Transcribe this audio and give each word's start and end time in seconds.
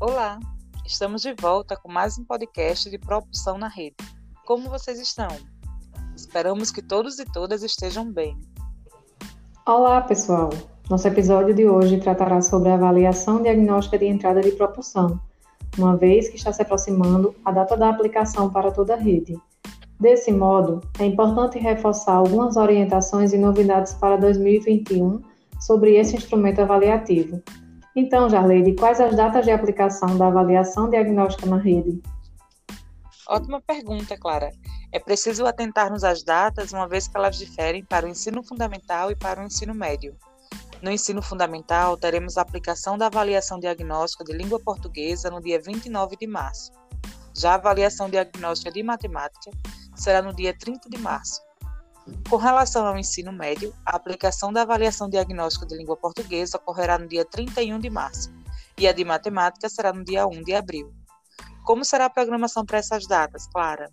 Olá, 0.00 0.40
estamos 0.86 1.20
de 1.20 1.34
volta 1.38 1.76
com 1.76 1.92
mais 1.92 2.18
um 2.18 2.24
podcast 2.24 2.88
de 2.88 2.96
propulsão 2.96 3.58
na 3.58 3.68
rede. 3.68 3.96
Como 4.46 4.70
vocês 4.70 4.98
estão? 4.98 5.28
Esperamos 6.16 6.70
que 6.70 6.80
todos 6.80 7.18
e 7.18 7.24
todas 7.26 7.62
estejam 7.62 8.10
bem. 8.10 8.34
Olá, 9.66 10.00
pessoal. 10.00 10.48
Nosso 10.88 11.06
episódio 11.06 11.54
de 11.54 11.68
hoje 11.68 12.00
tratará 12.00 12.40
sobre 12.40 12.70
a 12.70 12.76
avaliação 12.76 13.42
diagnóstica 13.42 13.98
de 13.98 14.06
entrada 14.06 14.40
de 14.40 14.52
propulsão, 14.52 15.20
uma 15.76 15.98
vez 15.98 16.30
que 16.30 16.36
está 16.36 16.50
se 16.50 16.62
aproximando 16.62 17.34
a 17.44 17.52
data 17.52 17.76
da 17.76 17.90
aplicação 17.90 18.48
para 18.48 18.70
toda 18.70 18.94
a 18.94 18.98
rede. 18.98 19.38
Desse 20.00 20.32
modo, 20.32 20.80
é 20.98 21.04
importante 21.04 21.58
reforçar 21.58 22.14
algumas 22.14 22.56
orientações 22.56 23.34
e 23.34 23.38
novidades 23.38 23.92
para 23.92 24.16
2021 24.16 25.20
sobre 25.60 25.96
esse 25.96 26.16
instrumento 26.16 26.62
avaliativo, 26.62 27.42
então, 28.00 28.28
Jarleide, 28.28 28.74
quais 28.74 29.00
as 29.00 29.14
datas 29.14 29.44
de 29.44 29.50
aplicação 29.50 30.16
da 30.16 30.28
avaliação 30.28 30.88
diagnóstica 30.88 31.46
na 31.46 31.58
rede? 31.58 32.00
Ótima 33.28 33.60
pergunta, 33.60 34.16
Clara. 34.18 34.50
É 34.90 34.98
preciso 34.98 35.44
atentarmos 35.46 36.02
às 36.02 36.24
datas, 36.24 36.72
uma 36.72 36.88
vez 36.88 37.06
que 37.06 37.16
elas 37.16 37.36
diferem 37.36 37.84
para 37.84 38.06
o 38.06 38.08
ensino 38.08 38.42
fundamental 38.42 39.10
e 39.10 39.14
para 39.14 39.40
o 39.40 39.44
ensino 39.44 39.74
médio. 39.74 40.16
No 40.82 40.90
ensino 40.90 41.20
fundamental, 41.20 41.96
teremos 41.96 42.38
a 42.38 42.42
aplicação 42.42 42.96
da 42.96 43.06
avaliação 43.06 43.60
diagnóstica 43.60 44.24
de 44.24 44.32
língua 44.32 44.58
portuguesa 44.58 45.30
no 45.30 45.40
dia 45.40 45.60
29 45.60 46.16
de 46.16 46.26
março. 46.26 46.72
Já 47.36 47.52
a 47.52 47.54
avaliação 47.56 48.08
diagnóstica 48.08 48.72
de 48.72 48.82
matemática 48.82 49.50
será 49.94 50.22
no 50.22 50.34
dia 50.34 50.56
30 50.58 50.88
de 50.88 50.98
março. 50.98 51.49
Com 52.28 52.36
relação 52.36 52.86
ao 52.86 52.96
ensino 52.96 53.32
médio, 53.32 53.72
a 53.84 53.96
aplicação 53.96 54.52
da 54.52 54.62
avaliação 54.62 55.08
diagnóstica 55.10 55.66
de 55.66 55.76
língua 55.76 55.96
portuguesa 55.96 56.58
ocorrerá 56.58 56.98
no 56.98 57.08
dia 57.08 57.24
31 57.24 57.78
de 57.78 57.90
março 57.90 58.32
e 58.78 58.86
a 58.86 58.92
de 58.92 59.04
matemática 59.04 59.68
será 59.68 59.92
no 59.92 60.04
dia 60.04 60.26
1 60.26 60.42
de 60.42 60.54
abril. 60.54 60.92
Como 61.64 61.84
será 61.84 62.06
a 62.06 62.10
programação 62.10 62.64
para 62.64 62.78
essas 62.78 63.06
datas, 63.06 63.46
Clara? 63.46 63.90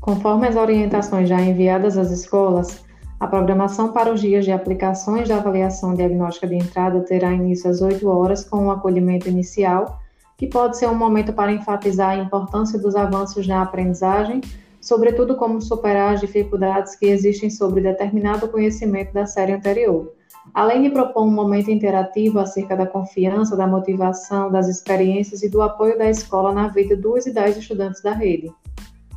Conforme 0.00 0.46
as 0.46 0.56
orientações 0.56 1.28
já 1.28 1.40
enviadas 1.40 1.98
às 1.98 2.10
escolas, 2.10 2.84
a 3.18 3.26
programação 3.26 3.92
para 3.92 4.12
os 4.12 4.20
dias 4.20 4.44
de 4.44 4.52
aplicações 4.52 5.28
da 5.28 5.38
avaliação 5.38 5.94
diagnóstica 5.94 6.46
de 6.46 6.54
entrada 6.54 7.00
terá 7.00 7.32
início 7.32 7.68
às 7.68 7.82
8 7.82 8.08
horas 8.08 8.44
com 8.44 8.58
o 8.58 8.64
um 8.66 8.70
acolhimento 8.70 9.28
inicial, 9.28 10.00
que 10.36 10.46
pode 10.46 10.78
ser 10.78 10.88
um 10.88 10.94
momento 10.94 11.32
para 11.32 11.50
enfatizar 11.50 12.10
a 12.10 12.16
importância 12.16 12.78
dos 12.78 12.94
avanços 12.94 13.46
na 13.46 13.62
aprendizagem 13.62 14.40
sobretudo 14.88 15.36
como 15.36 15.60
superar 15.60 16.14
as 16.14 16.20
dificuldades 16.20 16.96
que 16.96 17.04
existem 17.04 17.50
sobre 17.50 17.82
determinado 17.82 18.48
conhecimento 18.48 19.12
da 19.12 19.26
série 19.26 19.52
anterior. 19.52 20.10
Além 20.54 20.80
de 20.80 20.88
propor 20.88 21.24
um 21.26 21.30
momento 21.30 21.70
interativo 21.70 22.38
acerca 22.38 22.74
da 22.74 22.86
confiança, 22.86 23.54
da 23.54 23.66
motivação, 23.66 24.50
das 24.50 24.66
experiências 24.66 25.42
e 25.42 25.50
do 25.50 25.60
apoio 25.60 25.98
da 25.98 26.08
escola 26.08 26.54
na 26.54 26.68
vida 26.68 26.96
dos 26.96 27.26
e 27.26 27.34
das 27.34 27.54
estudantes 27.54 28.00
da 28.00 28.12
rede. 28.12 28.50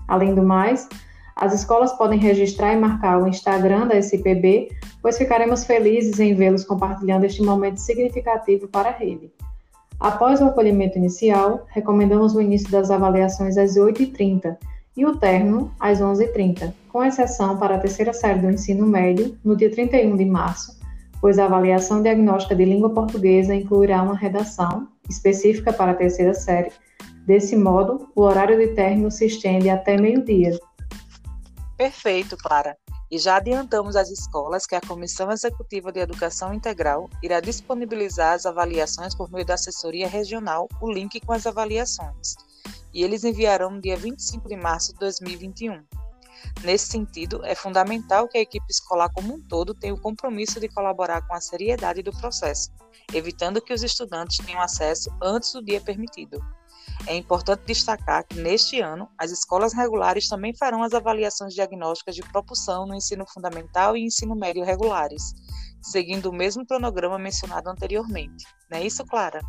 Além 0.10 0.36
do 0.36 0.44
mais, 0.44 0.90
as 1.38 1.54
escolas 1.54 1.94
podem 1.94 2.20
registrar 2.20 2.74
e 2.74 2.78
marcar 2.78 3.24
o 3.24 3.26
Instagram 3.26 3.88
da 3.88 3.96
SPB, 3.96 4.68
pois 5.02 5.18
ficaremos 5.18 5.64
felizes 5.64 6.20
em 6.20 6.36
vê-los 6.36 6.66
compartilhando 6.66 7.24
este 7.24 7.42
momento 7.42 7.78
significativo 7.78 8.68
para 8.68 8.90
a 8.90 8.92
rede. 8.92 9.32
Após 10.02 10.42
o 10.42 10.46
acolhimento 10.46 10.98
inicial, 10.98 11.66
recomendamos 11.70 12.36
o 12.36 12.42
início 12.42 12.70
das 12.70 12.92
avaliações 12.92 13.58
às 13.58 13.78
8h30 13.78 14.58
e 14.96 15.06
o 15.06 15.16
término 15.16 15.74
às 15.80 16.00
11h30, 16.00 16.74
com 16.90 17.04
exceção 17.04 17.58
para 17.58 17.76
a 17.76 17.80
terceira 17.80 18.14
série 18.14 18.40
do 18.40 18.50
ensino 18.50 18.86
médio, 18.86 19.38
no 19.44 19.56
dia 19.56 19.72
31 19.72 20.18
de 20.18 20.26
março, 20.26 20.78
pois 21.22 21.40
a 21.40 21.46
avaliação 21.46 22.02
diagnóstica 22.02 22.56
de 22.56 22.66
língua 22.66 22.90
portuguesa 22.90 23.56
incluirá 23.56 24.02
uma 24.02 24.16
redação 24.16 24.88
específica 25.10 25.72
para 25.72 25.92
a 25.92 25.96
terceira 25.96 26.34
série. 26.34 26.72
Desse 27.26 27.56
modo, 27.56 28.10
o 28.16 28.22
horário 28.22 28.58
de 28.58 28.74
término 28.74 29.12
se 29.12 29.28
estende 29.28 29.70
até 29.70 29.96
meio-dia. 30.00 30.60
Perfeito, 31.78 32.36
Clara. 32.38 32.76
E 33.10 33.18
já 33.18 33.36
adiantamos 33.36 33.96
às 33.96 34.10
escolas 34.10 34.66
que 34.66 34.76
a 34.76 34.82
Comissão 34.82 35.32
Executiva 35.32 35.92
de 35.92 36.00
Educação 36.00 36.54
Integral 36.54 37.10
irá 37.22 37.40
disponibilizar 37.40 38.34
as 38.34 38.46
avaliações 38.46 39.14
por 39.14 39.30
meio 39.32 39.46
da 39.46 39.56
assessoria 39.56 40.08
regional, 40.08 40.68
o 40.82 40.90
link 40.90 41.20
com 41.20 41.34
as 41.34 41.46
avaliações 41.46 42.36
e 42.94 43.04
eles 43.04 43.24
enviarão 43.24 43.72
no 43.72 43.82
dia 43.82 43.98
25 43.98 44.48
de 44.48 44.56
março 44.56 44.94
de 44.94 45.00
2021. 45.00 45.84
Nesse 46.64 46.88
sentido, 46.88 47.46
é 47.46 47.56
fundamental 47.56 48.28
que 48.28 48.38
a 48.38 48.42
equipe 48.42 48.66
escolar 48.70 49.10
como 49.14 49.36
um 49.36 49.42
todo 49.42 49.74
tenha 49.74 49.94
o 49.94 50.00
compromisso 50.00 50.60
de 50.60 50.68
colaborar 50.68 51.22
com 51.28 51.34
a 51.34 51.42
seriedade 51.42 52.02
do 52.02 52.12
processo, 52.12 52.72
evitando 53.14 53.62
que 53.62 53.74
os 53.74 53.84
estudantes 53.84 54.44
tenham 54.46 54.62
acesso 54.62 55.10
antes 55.22 55.54
do 55.54 55.64
dia 55.64 55.82
permitido. 55.82 56.40
É 57.08 57.16
importante 57.16 57.64
destacar 57.66 58.26
que, 58.26 58.40
neste 58.40 58.80
ano, 58.80 59.10
as 59.18 59.32
escolas 59.32 59.74
regulares 59.74 60.28
também 60.28 60.56
farão 60.56 60.84
as 60.84 60.94
avaliações 60.94 61.54
diagnósticas 61.54 62.16
de 62.16 62.22
propulsão 62.22 62.86
no 62.86 62.96
ensino 62.96 63.26
fundamental 63.28 63.98
e 63.98 64.06
ensino 64.06 64.36
médio 64.36 64.64
regulares, 64.64 65.34
seguindo 65.82 66.30
o 66.30 66.34
mesmo 66.34 66.66
cronograma 66.66 67.18
mencionado 67.18 67.70
anteriormente. 67.70 68.46
Não 68.70 68.78
é 68.78 68.86
isso, 68.86 69.04
Clara? 69.06 69.42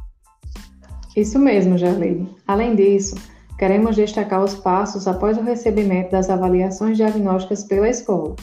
Isso 1.16 1.38
mesmo, 1.38 1.76
Jarlene. 1.76 2.34
Além 2.46 2.74
disso, 2.74 3.14
queremos 3.58 3.96
destacar 3.96 4.42
os 4.42 4.54
passos 4.54 5.06
após 5.06 5.36
o 5.36 5.42
recebimento 5.42 6.12
das 6.12 6.30
avaliações 6.30 6.96
diagnósticas 6.96 7.64
pela 7.64 7.88
escola. 7.88 8.34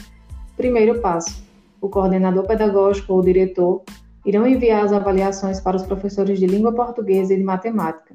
Primeiro 0.56 1.00
passo: 1.00 1.42
o 1.80 1.88
coordenador 1.88 2.46
pedagógico 2.46 3.14
ou 3.14 3.22
diretor 3.22 3.82
irão 4.24 4.46
enviar 4.46 4.84
as 4.84 4.92
avaliações 4.92 5.60
para 5.60 5.76
os 5.76 5.82
professores 5.82 6.38
de 6.38 6.46
língua 6.46 6.72
portuguesa 6.72 7.34
e 7.34 7.38
de 7.38 7.42
matemática. 7.42 8.14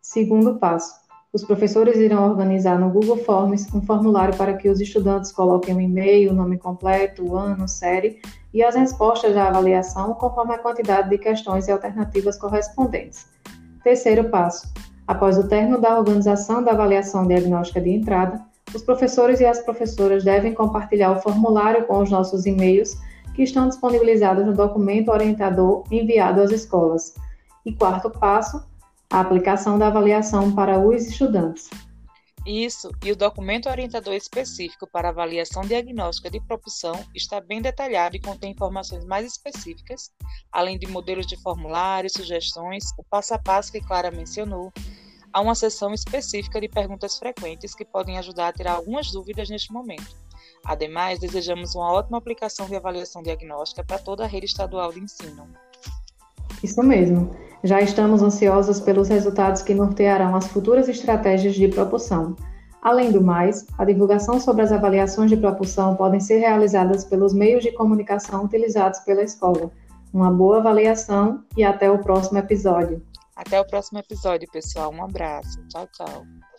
Segundo 0.00 0.56
passo: 0.56 0.94
os 1.32 1.44
professores 1.44 1.96
irão 1.96 2.28
organizar 2.28 2.80
no 2.80 2.90
Google 2.90 3.18
Forms 3.18 3.72
um 3.72 3.80
formulário 3.82 4.36
para 4.36 4.54
que 4.54 4.68
os 4.68 4.80
estudantes 4.80 5.30
coloquem 5.30 5.76
o 5.76 5.80
e-mail, 5.80 6.32
o 6.32 6.34
nome 6.34 6.58
completo, 6.58 7.24
o 7.24 7.36
ano, 7.36 7.68
série 7.68 8.20
e 8.52 8.64
as 8.64 8.74
respostas 8.74 9.32
da 9.32 9.46
avaliação 9.46 10.12
conforme 10.14 10.54
a 10.54 10.58
quantidade 10.58 11.08
de 11.08 11.18
questões 11.18 11.68
e 11.68 11.72
alternativas 11.72 12.36
correspondentes. 12.36 13.26
Terceiro 13.82 14.28
passo: 14.30 14.72
após 15.06 15.36
o 15.38 15.48
término 15.48 15.80
da 15.80 15.98
organização 15.98 16.62
da 16.62 16.72
avaliação 16.72 17.26
diagnóstica 17.26 17.80
de 17.80 17.90
entrada, 17.90 18.40
os 18.74 18.82
professores 18.82 19.40
e 19.40 19.44
as 19.44 19.60
professoras 19.60 20.24
devem 20.24 20.54
compartilhar 20.54 21.12
o 21.12 21.20
formulário 21.20 21.84
com 21.86 21.98
os 21.98 22.10
nossos 22.10 22.46
e-mails 22.46 22.96
que 23.34 23.42
estão 23.42 23.68
disponibilizados 23.68 24.46
no 24.46 24.54
documento 24.54 25.10
orientador 25.10 25.84
enviado 25.90 26.40
às 26.40 26.50
escolas. 26.50 27.14
E 27.66 27.72
quarto 27.72 28.10
passo: 28.10 28.62
a 29.10 29.20
aplicação 29.20 29.78
da 29.78 29.88
avaliação 29.88 30.52
para 30.52 30.78
os 30.78 31.06
estudantes. 31.06 31.68
Isso, 32.44 32.90
e 33.04 33.12
o 33.12 33.16
documento 33.16 33.68
orientador 33.68 34.14
específico 34.14 34.84
para 34.86 35.10
avaliação 35.10 35.62
diagnóstica 35.62 36.28
de 36.28 36.40
propulsão 36.40 36.92
está 37.14 37.40
bem 37.40 37.62
detalhado 37.62 38.16
e 38.16 38.20
contém 38.20 38.50
informações 38.50 39.04
mais 39.04 39.24
específicas, 39.24 40.10
além 40.50 40.76
de 40.76 40.88
modelos 40.88 41.26
de 41.26 41.40
formulários, 41.40 42.14
sugestões, 42.14 42.84
o 42.98 43.04
passo 43.04 43.34
a 43.34 43.38
passo 43.38 43.70
que 43.70 43.80
Clara 43.80 44.10
mencionou. 44.10 44.72
Há 45.32 45.40
uma 45.40 45.54
seção 45.54 45.94
específica 45.94 46.60
de 46.60 46.68
perguntas 46.68 47.16
frequentes 47.16 47.74
que 47.74 47.84
podem 47.84 48.18
ajudar 48.18 48.48
a 48.48 48.52
tirar 48.52 48.72
algumas 48.72 49.12
dúvidas 49.12 49.48
neste 49.48 49.72
momento. 49.72 50.16
Ademais, 50.64 51.20
desejamos 51.20 51.76
uma 51.76 51.92
ótima 51.92 52.18
aplicação 52.18 52.66
de 52.66 52.74
avaliação 52.74 53.22
diagnóstica 53.22 53.84
para 53.84 53.98
toda 53.98 54.24
a 54.24 54.26
rede 54.26 54.46
estadual 54.46 54.92
de 54.92 54.98
ensino. 55.00 55.48
Isso 56.62 56.82
mesmo. 56.82 57.41
Já 57.64 57.80
estamos 57.80 58.22
ansiosos 58.22 58.80
pelos 58.80 59.08
resultados 59.08 59.62
que 59.62 59.74
nortearão 59.74 60.34
as 60.34 60.46
futuras 60.48 60.88
estratégias 60.88 61.54
de 61.54 61.68
propulsão. 61.68 62.34
Além 62.82 63.12
do 63.12 63.22
mais, 63.22 63.64
a 63.78 63.84
divulgação 63.84 64.40
sobre 64.40 64.62
as 64.62 64.72
avaliações 64.72 65.30
de 65.30 65.36
propulsão 65.36 65.94
podem 65.94 66.18
ser 66.18 66.38
realizadas 66.38 67.04
pelos 67.04 67.32
meios 67.32 67.62
de 67.62 67.70
comunicação 67.70 68.44
utilizados 68.44 68.98
pela 69.00 69.22
escola. 69.22 69.70
Uma 70.12 70.30
boa 70.32 70.58
avaliação 70.58 71.44
e 71.56 71.62
até 71.62 71.88
o 71.88 72.00
próximo 72.00 72.38
episódio. 72.38 73.00
Até 73.36 73.60
o 73.60 73.64
próximo 73.64 73.98
episódio, 73.98 74.48
pessoal. 74.50 74.92
Um 74.92 75.04
abraço. 75.04 75.64
Tchau, 75.68 75.88
tchau. 75.92 76.51